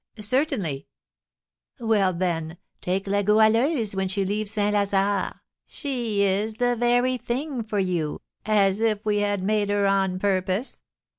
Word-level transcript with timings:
"Certainly." 0.19 0.87
"Well, 1.79 2.11
then, 2.11 2.57
take 2.81 3.05
La 3.05 3.21
Goualeuse 3.21 3.95
when 3.95 4.07
she 4.07 4.25
leaves 4.25 4.49
St. 4.49 4.73
Lazare; 4.73 5.41
she 5.67 6.23
is 6.23 6.55
the 6.55 6.75
very 6.75 7.17
thing 7.17 7.63
for 7.63 7.77
you, 7.77 8.19
as 8.43 8.79
if 8.79 9.05
we 9.05 9.19
had 9.19 9.43
made 9.43 9.69
her 9.69 9.85
on 9.85 10.17
purpose. 10.17 10.79